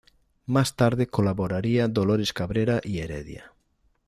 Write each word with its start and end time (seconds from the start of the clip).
Más 0.47 0.75
tarde 0.75 1.05
colaboraría 1.05 1.87
Dolores 1.87 2.33
Cabrera 2.33 2.81
y 2.83 3.01
Heredia. 3.01 3.51